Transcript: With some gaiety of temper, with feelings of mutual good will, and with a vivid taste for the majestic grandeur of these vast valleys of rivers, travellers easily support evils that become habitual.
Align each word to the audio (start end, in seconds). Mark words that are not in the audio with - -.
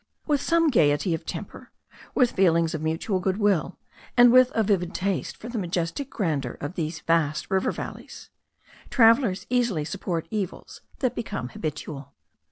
With 0.25 0.41
some 0.41 0.71
gaiety 0.71 1.13
of 1.13 1.27
temper, 1.27 1.69
with 2.15 2.31
feelings 2.31 2.73
of 2.73 2.81
mutual 2.81 3.19
good 3.19 3.37
will, 3.37 3.77
and 4.17 4.31
with 4.31 4.51
a 4.55 4.63
vivid 4.63 4.95
taste 4.95 5.37
for 5.37 5.47
the 5.47 5.59
majestic 5.59 6.09
grandeur 6.09 6.57
of 6.59 6.73
these 6.73 7.01
vast 7.01 7.45
valleys 7.49 7.59
of 7.67 7.75
rivers, 7.77 8.29
travellers 8.89 9.45
easily 9.51 9.85
support 9.85 10.25
evils 10.31 10.81
that 11.01 11.13
become 11.13 11.49
habitual. 11.49 12.15